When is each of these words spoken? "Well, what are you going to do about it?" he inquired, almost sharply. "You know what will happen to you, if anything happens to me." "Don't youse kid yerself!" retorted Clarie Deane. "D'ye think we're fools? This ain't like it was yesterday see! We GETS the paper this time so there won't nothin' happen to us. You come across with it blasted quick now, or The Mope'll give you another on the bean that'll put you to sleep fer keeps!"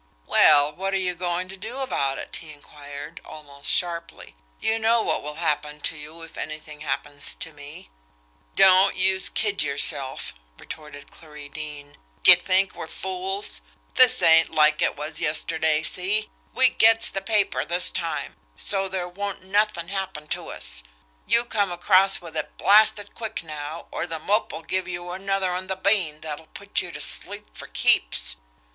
"Well, 0.25 0.73
what 0.73 0.95
are 0.95 0.97
you 0.97 1.13
going 1.13 1.47
to 1.49 1.55
do 1.57 1.77
about 1.77 2.17
it?" 2.17 2.35
he 2.37 2.51
inquired, 2.51 3.21
almost 3.23 3.69
sharply. 3.69 4.35
"You 4.59 4.79
know 4.79 5.03
what 5.03 5.21
will 5.21 5.35
happen 5.35 5.79
to 5.81 5.95
you, 5.95 6.23
if 6.23 6.39
anything 6.39 6.81
happens 6.81 7.35
to 7.35 7.53
me." 7.53 7.91
"Don't 8.55 8.95
youse 8.97 9.29
kid 9.29 9.61
yerself!" 9.61 10.33
retorted 10.57 11.11
Clarie 11.11 11.49
Deane. 11.49 11.99
"D'ye 12.23 12.33
think 12.33 12.73
we're 12.73 12.87
fools? 12.87 13.61
This 13.93 14.23
ain't 14.23 14.49
like 14.49 14.81
it 14.81 14.95
was 14.95 15.19
yesterday 15.19 15.83
see! 15.83 16.31
We 16.51 16.69
GETS 16.69 17.11
the 17.11 17.21
paper 17.21 17.63
this 17.63 17.91
time 17.91 18.37
so 18.57 18.87
there 18.87 19.07
won't 19.07 19.43
nothin' 19.43 19.89
happen 19.89 20.27
to 20.29 20.49
us. 20.49 20.81
You 21.27 21.45
come 21.45 21.71
across 21.71 22.19
with 22.19 22.35
it 22.35 22.57
blasted 22.57 23.13
quick 23.13 23.43
now, 23.43 23.85
or 23.91 24.07
The 24.07 24.17
Mope'll 24.17 24.63
give 24.63 24.87
you 24.87 25.11
another 25.11 25.51
on 25.53 25.67
the 25.67 25.75
bean 25.75 26.21
that'll 26.21 26.47
put 26.47 26.81
you 26.81 26.91
to 26.91 27.01
sleep 27.01 27.55
fer 27.55 27.67
keeps!" 27.67 28.37